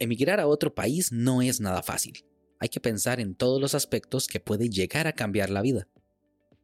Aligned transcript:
Emigrar 0.00 0.38
a 0.38 0.46
otro 0.46 0.76
país 0.76 1.10
no 1.10 1.42
es 1.42 1.60
nada 1.60 1.82
fácil. 1.82 2.24
Hay 2.60 2.68
que 2.68 2.78
pensar 2.78 3.18
en 3.18 3.34
todos 3.34 3.60
los 3.60 3.74
aspectos 3.74 4.28
que 4.28 4.38
puede 4.38 4.68
llegar 4.70 5.08
a 5.08 5.12
cambiar 5.12 5.50
la 5.50 5.60
vida. 5.60 5.88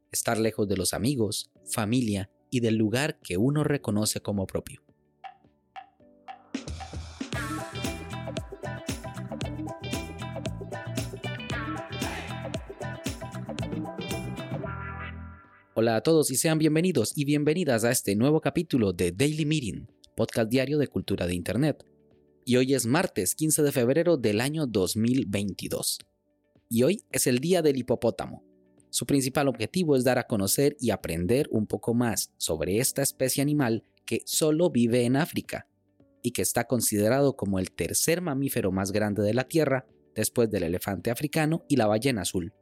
Estar 0.09 0.37
lejos 0.37 0.69
de 0.69 0.77
los 0.77 0.93
amigos, 0.93 1.51
familia 1.65 2.29
y 2.49 2.61
del 2.61 2.77
lugar 2.77 3.19
que 3.19 3.35
uno 3.35 3.65
reconoce 3.65 4.21
como 4.21 4.47
propio. 4.47 4.81
Hola 15.73 15.97
a 15.97 16.03
todos 16.03 16.31
y 16.31 16.37
sean 16.37 16.57
bienvenidos 16.57 17.11
y 17.17 17.25
bienvenidas 17.25 17.83
a 17.83 17.91
este 17.91 18.15
nuevo 18.15 18.39
capítulo 18.39 18.93
de 18.93 19.11
Daily 19.11 19.45
Meeting, 19.45 19.87
podcast 20.15 20.49
diario 20.49 20.77
de 20.77 20.87
cultura 20.87 21.27
de 21.27 21.35
Internet 21.35 21.85
y 22.47 22.57
hoy 22.57 22.75
es 22.75 22.85
martes 22.85 23.33
15 23.33 23.63
de 23.63 23.71
febrero 23.71 24.17
del 24.17 24.39
año 24.39 24.67
2022. 24.67 25.97
Y 26.69 26.83
hoy 26.83 27.03
es 27.11 27.25
el 27.25 27.39
Día 27.39 27.63
del 27.63 27.77
Hipopótamo. 27.77 28.43
Su 28.91 29.07
principal 29.07 29.47
objetivo 29.47 29.95
es 29.95 30.03
dar 30.03 30.19
a 30.19 30.27
conocer 30.27 30.77
y 30.79 30.91
aprender 30.91 31.47
un 31.49 31.65
poco 31.65 31.95
más 31.95 32.31
sobre 32.37 32.77
esta 32.77 33.01
especie 33.01 33.41
animal 33.41 33.83
que 34.05 34.21
solo 34.25 34.69
vive 34.69 35.05
en 35.05 35.15
África 35.15 35.67
y 36.21 36.31
que 36.31 36.43
está 36.43 36.65
considerado 36.65 37.35
como 37.35 37.57
el 37.57 37.71
tercer 37.71 38.21
mamífero 38.21 38.71
más 38.71 38.91
grande 38.91 39.23
de 39.23 39.33
la 39.33 39.47
Tierra 39.47 39.87
después 40.13 40.49
del 40.51 40.63
elefante 40.63 41.09
africano 41.09 41.65
y 41.67 41.77
la 41.77 41.87
ballena 41.87 42.21
azul. 42.21 42.53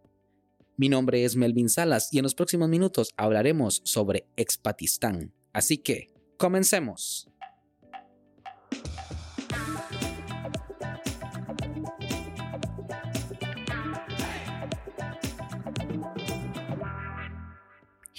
Mi 0.78 0.88
nombre 0.88 1.26
es 1.26 1.36
Melvin 1.36 1.70
Salas 1.70 2.08
y 2.12 2.20
en 2.20 2.24
los 2.24 2.36
próximos 2.36 2.70
minutos 2.70 3.10
hablaremos 3.18 3.82
sobre 3.84 4.28
Expatistán. 4.38 5.34
Así 5.52 5.78
que, 5.78 6.08
comencemos. 6.38 7.30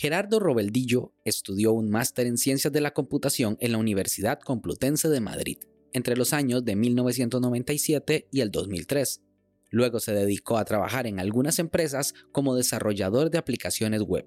Gerardo 0.05 0.39
Robeldillo 0.39 1.15
estudió 1.25 1.73
un 1.73 1.89
máster 1.89 2.27
en 2.27 2.37
Ciencias 2.37 2.71
de 2.71 2.83
la 2.83 2.93
Computación 2.93 3.57
en 3.61 3.73
la 3.73 3.79
Universidad 3.79 4.39
Complutense 4.39 5.09
de 5.09 5.21
Madrid 5.21 5.57
entre 5.95 6.15
los 6.15 6.35
años 6.35 6.63
de 6.63 6.77
1997 6.77 8.29
y 8.31 8.41
el 8.43 8.51
2003. 8.51 9.23
Luego 9.71 10.01
se 10.01 10.13
dedicó 10.13 10.59
a 10.59 10.67
trabajar 10.67 11.07
en 11.07 11.21
algunas 11.21 11.59
empresas 11.59 12.13
como 12.33 12.55
desarrollador 12.55 13.31
de 13.31 13.39
aplicaciones 13.39 14.03
web. 14.03 14.27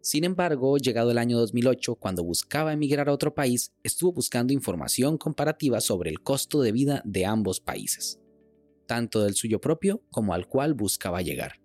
Sin 0.00 0.24
embargo, 0.24 0.78
llegado 0.78 1.10
el 1.10 1.18
año 1.18 1.36
2008, 1.36 1.96
cuando 1.96 2.24
buscaba 2.24 2.72
emigrar 2.72 3.10
a 3.10 3.12
otro 3.12 3.34
país, 3.34 3.74
estuvo 3.82 4.14
buscando 4.14 4.54
información 4.54 5.18
comparativa 5.18 5.82
sobre 5.82 6.08
el 6.08 6.22
costo 6.22 6.62
de 6.62 6.72
vida 6.72 7.02
de 7.04 7.26
ambos 7.26 7.60
países, 7.60 8.20
tanto 8.86 9.22
del 9.22 9.34
suyo 9.34 9.60
propio 9.60 10.02
como 10.10 10.32
al 10.32 10.48
cual 10.48 10.72
buscaba 10.72 11.20
llegar. 11.20 11.63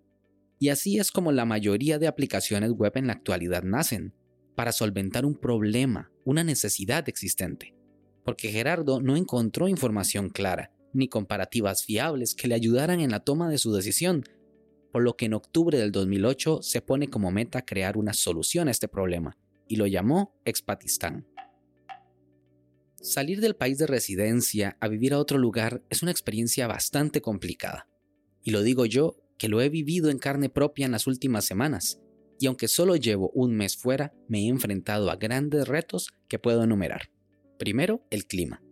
Y 0.62 0.68
así 0.68 0.98
es 0.98 1.10
como 1.10 1.32
la 1.32 1.46
mayoría 1.46 1.98
de 1.98 2.06
aplicaciones 2.06 2.72
web 2.72 2.92
en 2.96 3.06
la 3.06 3.14
actualidad 3.14 3.62
nacen, 3.62 4.12
para 4.54 4.72
solventar 4.72 5.24
un 5.24 5.34
problema, 5.34 6.12
una 6.26 6.44
necesidad 6.44 7.08
existente. 7.08 7.74
Porque 8.26 8.50
Gerardo 8.50 9.00
no 9.00 9.16
encontró 9.16 9.68
información 9.68 10.28
clara, 10.28 10.70
ni 10.92 11.08
comparativas 11.08 11.82
fiables 11.82 12.34
que 12.34 12.46
le 12.46 12.54
ayudaran 12.54 13.00
en 13.00 13.10
la 13.10 13.20
toma 13.20 13.48
de 13.48 13.56
su 13.56 13.72
decisión, 13.72 14.22
por 14.92 15.02
lo 15.02 15.16
que 15.16 15.24
en 15.24 15.34
octubre 15.34 15.78
del 15.78 15.92
2008 15.92 16.60
se 16.60 16.82
pone 16.82 17.08
como 17.08 17.30
meta 17.30 17.64
crear 17.64 17.96
una 17.96 18.12
solución 18.12 18.68
a 18.68 18.70
este 18.70 18.86
problema, 18.86 19.38
y 19.66 19.76
lo 19.76 19.86
llamó 19.86 20.34
Expatistán. 20.44 21.26
Salir 23.00 23.40
del 23.40 23.56
país 23.56 23.78
de 23.78 23.86
residencia 23.86 24.76
a 24.78 24.88
vivir 24.88 25.14
a 25.14 25.18
otro 25.20 25.38
lugar 25.38 25.82
es 25.88 26.02
una 26.02 26.10
experiencia 26.10 26.66
bastante 26.66 27.22
complicada. 27.22 27.88
Y 28.42 28.50
lo 28.50 28.60
digo 28.60 28.84
yo 28.84 29.16
que 29.40 29.48
lo 29.48 29.62
he 29.62 29.70
vivido 29.70 30.10
en 30.10 30.18
carne 30.18 30.50
propia 30.50 30.84
en 30.84 30.92
las 30.92 31.06
últimas 31.06 31.46
semanas, 31.46 31.98
y 32.38 32.46
aunque 32.46 32.68
solo 32.68 32.94
llevo 32.94 33.30
un 33.30 33.56
mes 33.56 33.74
fuera, 33.74 34.12
me 34.28 34.40
he 34.40 34.48
enfrentado 34.48 35.10
a 35.10 35.16
grandes 35.16 35.66
retos 35.66 36.10
que 36.28 36.38
puedo 36.38 36.62
enumerar. 36.62 37.10
Primero, 37.58 38.06
el 38.10 38.26
clima. 38.26 38.62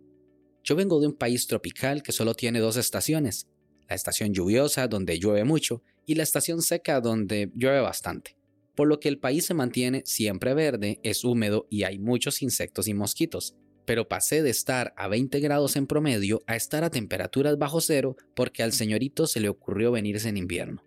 Yo 0.63 0.75
vengo 0.75 1.01
de 1.01 1.07
un 1.07 1.15
país 1.15 1.47
tropical 1.47 2.03
que 2.03 2.11
solo 2.11 2.35
tiene 2.35 2.59
dos 2.59 2.77
estaciones, 2.77 3.47
la 3.87 3.95
estación 3.95 4.31
lluviosa 4.31 4.87
donde 4.87 5.17
llueve 5.17 5.43
mucho 5.43 5.81
y 6.05 6.13
la 6.13 6.21
estación 6.21 6.61
seca 6.61 7.01
donde 7.01 7.51
llueve 7.55 7.81
bastante, 7.81 8.37
por 8.75 8.87
lo 8.87 8.99
que 8.99 9.09
el 9.09 9.17
país 9.17 9.47
se 9.47 9.55
mantiene 9.55 10.03
siempre 10.05 10.53
verde, 10.53 10.99
es 11.01 11.23
húmedo 11.23 11.65
y 11.71 11.81
hay 11.81 11.97
muchos 11.97 12.43
insectos 12.43 12.87
y 12.87 12.93
mosquitos, 12.93 13.55
pero 13.89 14.07
pasé 14.07 14.43
de 14.43 14.51
estar 14.51 14.93
a 14.97 15.07
20 15.07 15.39
grados 15.39 15.75
en 15.75 15.87
promedio 15.87 16.43
a 16.45 16.55
estar 16.55 16.83
a 16.83 16.91
temperaturas 16.91 17.57
bajo 17.57 17.81
cero 17.81 18.17
porque 18.35 18.61
al 18.61 18.71
señorito 18.71 19.25
se 19.25 19.39
le 19.39 19.49
ocurrió 19.49 19.91
venirse 19.91 20.29
en 20.29 20.37
invierno. 20.37 20.83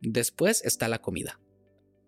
Después 0.00 0.64
está 0.64 0.88
la 0.88 1.00
comida. 1.00 1.40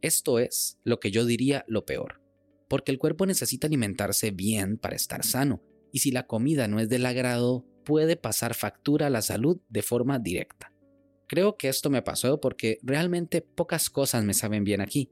Esto 0.01 0.41
es 0.41 0.81
lo 0.83 0.99
que 0.99 1.13
yo 1.13 1.27
diría 1.27 1.65
lo 1.69 1.87
peor, 1.87 2.21
porque 2.67 2.91
el 2.91 2.99
cuerpo 2.99 3.25
necesita 3.25 3.69
alimentarse 3.69 4.33
bien 4.33 4.79
para 4.79 4.97
estar 4.97 5.25
sano, 5.25 5.63
y 5.93 6.01
si 6.01 6.11
la 6.11 6.27
comida 6.27 6.67
no 6.67 6.81
es 6.81 6.89
del 6.89 7.07
agrado, 7.07 7.65
puede 7.85 8.17
pasar 8.17 8.55
factura 8.55 9.07
a 9.07 9.11
la 9.11 9.23
salud 9.23 9.61
de 9.69 9.83
forma 9.83 10.19
directa. 10.19 10.73
Creo 11.29 11.57
que 11.57 11.69
esto 11.69 11.89
me 11.89 12.03
pasó 12.03 12.41
porque 12.41 12.79
realmente 12.83 13.43
pocas 13.43 13.91
cosas 13.91 14.25
me 14.25 14.35
saben 14.35 14.65
bien 14.65 14.81
aquí, 14.81 15.09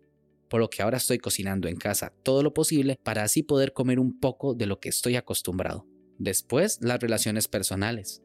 por 0.50 0.61
lo 0.61 0.69
que 0.69 0.83
ahora 0.83 0.99
estoy 0.99 1.19
cocinando 1.19 1.69
en 1.69 1.77
casa 1.77 2.12
todo 2.22 2.43
lo 2.43 2.53
posible 2.53 2.99
para 3.03 3.22
así 3.22 3.43
poder 3.43 3.72
comer 3.72 3.99
un 4.00 4.19
poco 4.19 4.55
de 4.55 4.66
lo 4.66 4.81
que 4.81 4.91
estoy 4.91 5.16
acostumbrado. 5.16 5.87
Después, 6.19 6.78
las 6.83 7.00
relaciones 7.00 7.49
personales. 7.49 8.22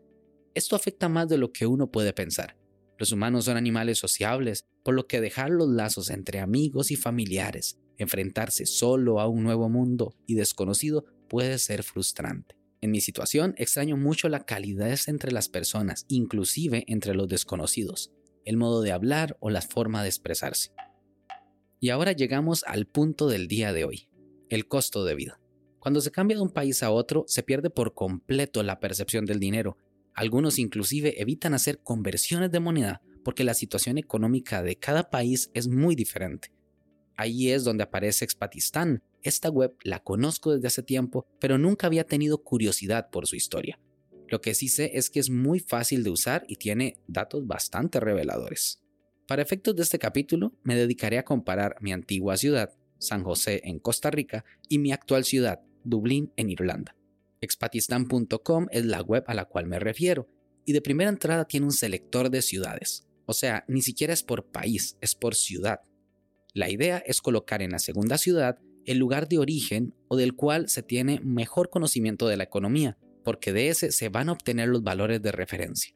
Esto 0.56 0.76
afecta 0.76 1.08
más 1.08 1.30
de 1.30 1.38
lo 1.38 1.54
que 1.54 1.68
uno 1.68 1.92
puede 1.92 2.12
pensar. 2.12 2.58
Los 2.98 3.12
humanos 3.12 3.46
son 3.46 3.58
animales 3.58 4.00
sociables, 4.00 4.66
por 4.84 4.96
lo 4.96 5.08
que 5.08 5.22
dejar 5.22 5.52
los 5.52 5.70
lazos 5.70 6.10
entre 6.10 6.40
amigos 6.40 6.92
y 6.92 6.96
familiares, 6.96 7.78
enfrentarse 7.98 8.66
solo 8.66 9.20
a 9.20 9.28
un 9.28 9.44
nuevo 9.44 9.70
mundo 9.70 10.16
y 10.26 10.36
desconocido 10.36 11.06
puede 11.30 11.60
ser 11.60 11.84
frustrante. 11.84 12.56
En 12.82 12.92
mi 12.92 13.02
situación 13.02 13.54
extraño 13.58 13.98
mucho 13.98 14.30
la 14.30 14.46
calidez 14.46 15.08
entre 15.08 15.32
las 15.32 15.50
personas, 15.50 16.06
inclusive 16.08 16.86
entre 16.88 17.14
los 17.16 17.28
desconocidos, 17.28 18.12
el 18.46 18.58
modo 18.58 18.82
de 18.82 18.92
hablar 18.92 19.38
o 19.40 19.50
la 19.50 19.62
forma 19.62 20.02
de 20.04 20.10
expresarse. 20.10 20.72
Y 21.80 21.90
ahora 21.90 22.14
llegamos 22.14 22.64
al 22.66 22.86
punto 22.86 23.28
del 23.28 23.48
día 23.48 23.74
de 23.74 23.86
hoy, 23.86 24.08
el 24.50 24.68
costo 24.68 25.06
de 25.06 25.16
vida. 25.16 25.40
Cuando 25.80 26.02
se 26.02 26.12
cambia 26.12 26.38
de 26.38 26.44
un 26.44 26.50
país 26.50 26.82
a 26.82 26.92
otro, 26.92 27.26
se 27.28 27.44
pierde 27.44 27.70
por 27.70 27.94
completo 27.94 28.64
la 28.64 28.80
percepción 28.80 29.26
del 29.26 29.40
dinero. 29.40 29.78
Algunos 30.14 30.58
inclusive 30.58 31.22
evitan 31.22 31.54
hacer 31.54 31.80
conversiones 31.80 32.52
de 32.52 32.60
moneda 32.60 33.02
porque 33.24 33.44
la 33.44 33.54
situación 33.54 33.98
económica 33.98 34.64
de 34.64 34.78
cada 34.78 35.10
país 35.10 35.52
es 35.54 35.68
muy 35.68 35.96
diferente. 35.96 36.52
Ahí 37.18 37.52
es 37.52 37.64
donde 37.64 37.84
aparece 37.84 38.26
Expatistán. 38.26 39.04
Esta 39.22 39.50
web 39.50 39.76
la 39.84 40.00
conozco 40.00 40.54
desde 40.54 40.68
hace 40.68 40.84
tiempo, 40.84 41.28
pero 41.40 41.58
nunca 41.58 41.88
había 41.88 42.06
tenido 42.06 42.44
curiosidad 42.44 43.10
por 43.10 43.28
su 43.28 43.36
historia. 43.36 43.80
Lo 44.28 44.42
que 44.42 44.54
sí 44.54 44.70
sé 44.70 44.92
es 44.96 45.10
que 45.10 45.20
es 45.20 45.30
muy 45.30 45.60
fácil 45.60 46.04
de 46.04 46.10
usar 46.10 46.46
y 46.48 46.56
tiene 46.56 46.98
datos 47.08 47.46
bastante 47.46 48.00
reveladores. 48.00 48.82
Para 49.28 49.42
efectos 49.42 49.76
de 49.76 49.82
este 49.82 49.98
capítulo, 49.98 50.54
me 50.62 50.76
dedicaré 50.76 51.18
a 51.18 51.26
comparar 51.26 51.78
mi 51.82 51.92
antigua 51.92 52.38
ciudad, 52.38 52.70
San 53.00 53.24
José 53.24 53.62
en 53.64 53.80
Costa 53.80 54.12
Rica, 54.12 54.46
y 54.70 54.78
mi 54.78 54.92
actual 54.92 55.26
ciudad, 55.26 55.62
Dublín 55.84 56.32
en 56.36 56.52
Irlanda. 56.52 56.96
Expatistan.com 57.42 58.68
es 58.70 58.86
la 58.86 59.02
web 59.02 59.24
a 59.26 59.34
la 59.34 59.46
cual 59.46 59.66
me 59.66 59.80
refiero, 59.80 60.30
y 60.64 60.74
de 60.74 60.82
primera 60.82 61.10
entrada 61.10 61.46
tiene 61.46 61.66
un 61.66 61.72
selector 61.72 62.30
de 62.30 62.44
ciudades. 62.44 63.08
O 63.26 63.34
sea, 63.34 63.66
ni 63.68 63.82
siquiera 63.82 64.14
es 64.14 64.22
por 64.22 64.46
país, 64.46 64.96
es 65.02 65.16
por 65.16 65.34
ciudad. 65.34 65.80
La 66.54 66.70
idea 66.70 67.00
es 67.00 67.20
colocar 67.20 67.64
en 67.64 67.72
la 67.72 67.80
segunda 67.80 68.20
ciudad 68.20 68.60
el 68.86 69.00
lugar 69.00 69.28
de 69.28 69.40
origen 69.40 69.96
o 70.08 70.18
del 70.18 70.36
cual 70.36 70.70
se 70.70 70.84
tiene 70.84 71.20
mejor 71.22 71.72
conocimiento 71.72 72.28
de 72.28 72.38
la 72.38 72.44
economía, 72.44 73.00
porque 73.24 73.54
de 73.54 73.70
ese 73.70 73.92
se 73.92 74.10
van 74.10 74.30
a 74.30 74.34
obtener 74.34 74.70
los 74.70 74.84
valores 74.84 75.20
de 75.24 75.32
referencia. 75.32 75.96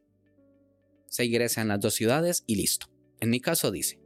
Se 1.05 1.25
ingresan 1.25 1.67
las 1.67 1.79
dos 1.79 1.93
ciudades 1.93 2.43
y 2.47 2.55
listo. 2.55 2.87
En 3.19 3.29
mi 3.29 3.41
caso 3.41 3.71
dice, 3.71 3.99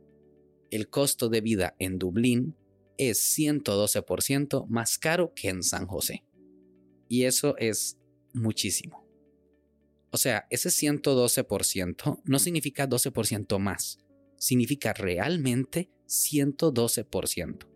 el 0.72 0.90
costo 0.90 1.30
de 1.30 1.42
vida 1.42 1.76
en 1.78 2.00
Dublín 2.00 2.56
es 2.98 3.38
112% 3.38 4.66
más 4.68 4.98
caro 4.98 5.34
que 5.36 5.50
en 5.50 5.62
San 5.62 5.86
José. 5.86 6.24
Y 7.08 7.26
eso 7.26 7.56
es 7.58 8.00
muchísimo. 8.34 9.08
O 10.10 10.18
sea, 10.18 10.48
ese 10.50 10.70
112% 10.70 12.22
no 12.24 12.40
significa 12.40 12.88
12% 12.88 13.60
más, 13.60 14.00
significa 14.38 14.94
realmente 14.94 15.92
112%. 16.08 17.68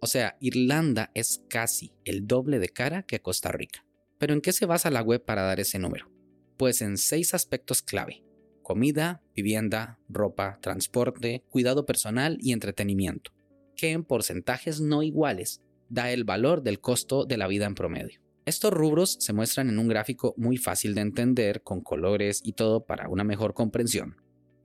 O 0.00 0.06
sea, 0.06 0.36
Irlanda 0.40 1.10
es 1.14 1.42
casi 1.48 1.92
el 2.04 2.26
doble 2.26 2.58
de 2.58 2.68
cara 2.68 3.02
que 3.02 3.20
Costa 3.20 3.50
Rica. 3.50 3.84
Pero 4.18 4.34
¿en 4.34 4.40
qué 4.40 4.52
se 4.52 4.66
basa 4.66 4.90
la 4.90 5.02
web 5.02 5.24
para 5.24 5.42
dar 5.42 5.60
ese 5.60 5.78
número? 5.78 6.10
Pues 6.56 6.80
en 6.80 6.96
seis 6.96 7.34
aspectos 7.34 7.82
clave 7.82 8.25
comida, 8.66 9.22
vivienda, 9.32 10.00
ropa, 10.08 10.58
transporte, 10.60 11.44
cuidado 11.50 11.86
personal 11.86 12.36
y 12.40 12.50
entretenimiento, 12.50 13.30
que 13.76 13.92
en 13.92 14.02
porcentajes 14.02 14.80
no 14.80 15.04
iguales 15.04 15.62
da 15.88 16.10
el 16.10 16.24
valor 16.24 16.64
del 16.64 16.80
costo 16.80 17.26
de 17.26 17.36
la 17.36 17.46
vida 17.46 17.66
en 17.66 17.76
promedio. 17.76 18.20
Estos 18.44 18.72
rubros 18.72 19.18
se 19.20 19.32
muestran 19.32 19.68
en 19.68 19.78
un 19.78 19.86
gráfico 19.86 20.34
muy 20.36 20.56
fácil 20.56 20.96
de 20.96 21.02
entender, 21.02 21.62
con 21.62 21.80
colores 21.80 22.40
y 22.42 22.54
todo 22.54 22.84
para 22.84 23.08
una 23.08 23.22
mejor 23.22 23.54
comprensión. 23.54 24.16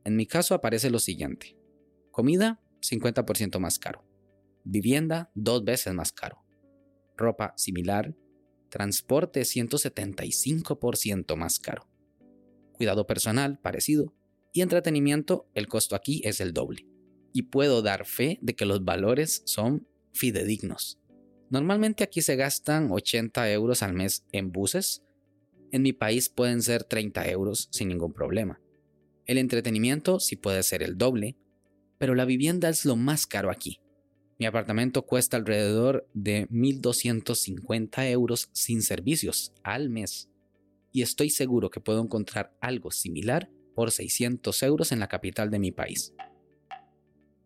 En 0.03 0.15
mi 0.15 0.25
caso 0.25 0.55
aparece 0.55 0.89
lo 0.89 0.97
siguiente. 0.97 1.55
Comida, 2.09 2.59
50% 2.81 3.59
más 3.59 3.77
caro. 3.77 4.03
Vivienda, 4.63 5.29
dos 5.35 5.63
veces 5.63 5.93
más 5.93 6.11
caro. 6.11 6.43
Ropa, 7.15 7.53
similar. 7.55 8.15
Transporte, 8.69 9.41
175% 9.41 11.35
más 11.35 11.59
caro. 11.59 11.90
Cuidado 12.81 13.05
personal, 13.05 13.59
parecido. 13.59 14.11
Y 14.53 14.61
entretenimiento, 14.61 15.47
el 15.53 15.67
costo 15.67 15.95
aquí 15.95 16.23
es 16.25 16.41
el 16.41 16.51
doble. 16.51 16.87
Y 17.31 17.43
puedo 17.43 17.83
dar 17.83 18.07
fe 18.07 18.39
de 18.41 18.55
que 18.55 18.65
los 18.65 18.83
valores 18.83 19.43
son 19.45 19.85
fidedignos. 20.13 20.99
Normalmente 21.51 22.03
aquí 22.03 22.23
se 22.23 22.35
gastan 22.35 22.89
80 22.89 23.51
euros 23.51 23.83
al 23.83 23.93
mes 23.93 24.25
en 24.31 24.51
buses. 24.51 25.03
En 25.71 25.83
mi 25.83 25.93
país 25.93 26.29
pueden 26.29 26.63
ser 26.63 26.83
30 26.83 27.29
euros 27.29 27.69
sin 27.71 27.89
ningún 27.89 28.13
problema. 28.13 28.59
El 29.27 29.37
entretenimiento 29.37 30.19
sí 30.19 30.35
puede 30.35 30.63
ser 30.63 30.81
el 30.81 30.97
doble, 30.97 31.37
pero 31.99 32.15
la 32.15 32.25
vivienda 32.25 32.67
es 32.67 32.83
lo 32.83 32.95
más 32.95 33.27
caro 33.27 33.51
aquí. 33.51 33.79
Mi 34.39 34.47
apartamento 34.47 35.05
cuesta 35.05 35.37
alrededor 35.37 36.09
de 36.15 36.47
1.250 36.49 38.09
euros 38.09 38.49
sin 38.53 38.81
servicios 38.81 39.53
al 39.61 39.91
mes. 39.91 40.30
Y 40.91 41.01
estoy 41.01 41.29
seguro 41.29 41.69
que 41.69 41.79
puedo 41.79 42.01
encontrar 42.01 42.55
algo 42.61 42.91
similar 42.91 43.49
por 43.75 43.91
600 43.91 44.63
euros 44.63 44.91
en 44.91 44.99
la 44.99 45.07
capital 45.07 45.49
de 45.49 45.59
mi 45.59 45.71
país. 45.71 46.13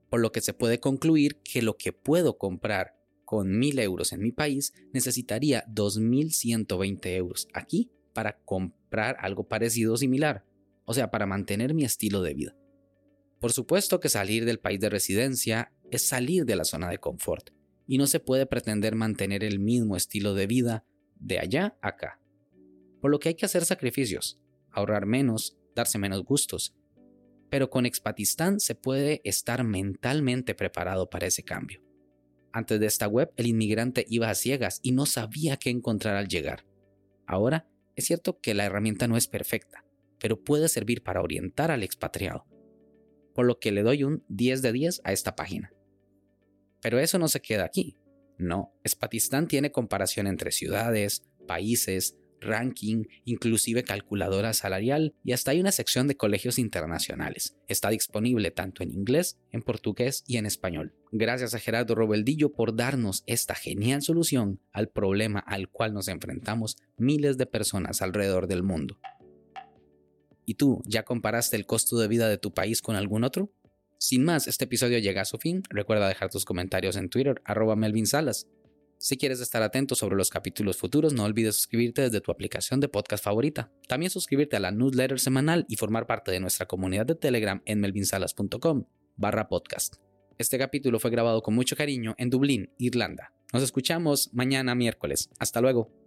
Por 0.09 0.19
lo 0.19 0.31
que 0.31 0.41
se 0.41 0.53
puede 0.53 0.79
concluir 0.79 1.37
que 1.37 1.61
lo 1.61 1.77
que 1.77 1.93
puedo 1.93 2.37
comprar 2.37 2.95
con 3.25 3.59
1.000 3.59 3.81
euros 3.81 4.13
en 4.13 4.21
mi 4.21 4.31
país 4.31 4.73
necesitaría 4.93 5.65
2.120 5.67 7.07
euros 7.15 7.47
aquí 7.53 7.91
para 8.13 8.37
comprar 8.45 9.17
algo 9.19 9.47
parecido 9.47 9.93
o 9.93 9.97
similar 9.97 10.45
o 10.85 10.93
sea, 10.93 11.11
para 11.11 11.25
mantener 11.25 11.73
mi 11.73 11.83
estilo 11.83 12.21
de 12.21 12.33
vida. 12.33 12.55
Por 13.39 13.51
supuesto 13.51 13.99
que 13.99 14.09
salir 14.09 14.45
del 14.45 14.59
país 14.59 14.79
de 14.79 14.89
residencia 14.89 15.73
es 15.91 16.07
salir 16.07 16.45
de 16.45 16.55
la 16.55 16.63
zona 16.63 16.89
de 16.89 16.99
confort, 16.99 17.49
y 17.87 17.97
no 17.97 18.07
se 18.07 18.19
puede 18.19 18.45
pretender 18.45 18.95
mantener 18.95 19.43
el 19.43 19.59
mismo 19.59 19.95
estilo 19.95 20.33
de 20.33 20.47
vida 20.47 20.85
de 21.19 21.39
allá 21.39 21.77
acá. 21.81 22.19
Por 23.05 23.11
lo 23.11 23.19
que 23.19 23.29
hay 23.29 23.35
que 23.35 23.45
hacer 23.45 23.63
sacrificios, 23.65 24.41
ahorrar 24.71 25.05
menos, 25.05 25.59
darse 25.75 25.99
menos 25.99 26.23
gustos. 26.23 26.73
Pero 27.51 27.69
con 27.69 27.85
Expatistán 27.85 28.59
se 28.59 28.73
puede 28.73 29.21
estar 29.23 29.63
mentalmente 29.63 30.55
preparado 30.55 31.07
para 31.07 31.27
ese 31.27 31.43
cambio. 31.43 31.83
Antes 32.51 32.79
de 32.79 32.87
esta 32.87 33.07
web, 33.07 33.31
el 33.37 33.45
inmigrante 33.45 34.07
iba 34.09 34.31
a 34.31 34.33
ciegas 34.33 34.79
y 34.81 34.91
no 34.91 35.05
sabía 35.05 35.57
qué 35.57 35.69
encontrar 35.69 36.15
al 36.15 36.27
llegar. 36.27 36.65
Ahora, 37.27 37.69
es 37.95 38.05
cierto 38.05 38.39
que 38.39 38.55
la 38.55 38.65
herramienta 38.65 39.07
no 39.07 39.17
es 39.17 39.27
perfecta, 39.27 39.85
pero 40.19 40.43
puede 40.43 40.67
servir 40.67 41.03
para 41.03 41.21
orientar 41.21 41.69
al 41.69 41.83
expatriado, 41.83 42.47
por 43.35 43.45
lo 43.45 43.59
que 43.59 43.71
le 43.71 43.83
doy 43.83 44.03
un 44.03 44.23
10 44.29 44.63
de 44.63 44.71
10 44.71 45.01
a 45.03 45.13
esta 45.13 45.35
página. 45.35 45.71
Pero 46.81 46.97
eso 46.97 47.19
no 47.19 47.27
se 47.27 47.43
queda 47.43 47.65
aquí. 47.65 47.99
No, 48.39 48.73
Spatistán 48.83 49.47
tiene 49.47 49.71
comparación 49.71 50.25
entre 50.25 50.51
ciudades, 50.51 51.23
países, 51.45 52.17
ranking, 52.45 53.05
inclusive 53.25 53.83
calculadora 53.83 54.53
salarial 54.53 55.13
y 55.23 55.33
hasta 55.33 55.51
hay 55.51 55.59
una 55.59 55.71
sección 55.71 56.07
de 56.07 56.15
colegios 56.15 56.57
internacionales. 56.59 57.55
Está 57.67 57.89
disponible 57.89 58.51
tanto 58.51 58.83
en 58.83 58.91
inglés, 58.91 59.37
en 59.51 59.61
portugués 59.61 60.23
y 60.27 60.37
en 60.37 60.45
español. 60.45 60.93
Gracias 61.11 61.53
a 61.53 61.59
Gerardo 61.59 61.95
Robeldillo 61.95 62.53
por 62.53 62.75
darnos 62.75 63.23
esta 63.25 63.55
genial 63.55 64.01
solución 64.01 64.59
al 64.71 64.89
problema 64.89 65.39
al 65.39 65.69
cual 65.69 65.93
nos 65.93 66.07
enfrentamos 66.07 66.77
miles 66.97 67.37
de 67.37 67.45
personas 67.45 68.01
alrededor 68.01 68.47
del 68.47 68.63
mundo. 68.63 68.99
¿Y 70.45 70.55
tú 70.55 70.81
ya 70.85 71.03
comparaste 71.03 71.55
el 71.55 71.65
costo 71.65 71.97
de 71.97 72.07
vida 72.07 72.29
de 72.29 72.37
tu 72.37 72.53
país 72.53 72.81
con 72.81 72.95
algún 72.95 73.23
otro? 73.23 73.51
Sin 73.97 74.23
más, 74.23 74.47
este 74.47 74.65
episodio 74.65 74.99
llega 74.99 75.21
a 75.21 75.25
su 75.25 75.37
fin. 75.37 75.63
Recuerda 75.69 76.07
dejar 76.07 76.29
tus 76.29 76.45
comentarios 76.45 76.95
en 76.95 77.09
Twitter, 77.09 77.41
arroba 77.45 77.75
Melvin 77.75 78.05
Salas. 78.05 78.47
Si 79.05 79.17
quieres 79.17 79.39
estar 79.39 79.61
atento 79.61 79.93
sobre 79.93 80.15
los 80.15 80.31
capítulos 80.31 80.77
futuros, 80.77 81.13
no 81.13 81.25
olvides 81.25 81.57
suscribirte 81.57 82.01
desde 82.01 82.21
tu 82.21 82.31
aplicación 82.31 82.79
de 82.79 82.87
podcast 82.87 83.23
favorita. 83.23 83.71
También 83.87 84.09
suscribirte 84.09 84.55
a 84.55 84.59
la 84.59 84.71
newsletter 84.71 85.19
semanal 85.19 85.67
y 85.69 85.75
formar 85.75 86.07
parte 86.07 86.31
de 86.31 86.39
nuestra 86.39 86.65
comunidad 86.65 87.05
de 87.05 87.13
Telegram 87.13 87.61
en 87.65 87.81
melvinsalas.com 87.81 88.85
barra 89.15 89.47
podcast. 89.47 89.97
Este 90.39 90.57
capítulo 90.57 90.99
fue 90.99 91.11
grabado 91.11 91.43
con 91.43 91.53
mucho 91.53 91.75
cariño 91.75 92.15
en 92.17 92.31
Dublín, 92.31 92.71
Irlanda. 92.79 93.31
Nos 93.53 93.61
escuchamos 93.61 94.33
mañana 94.33 94.73
miércoles. 94.73 95.29
Hasta 95.37 95.61
luego. 95.61 96.04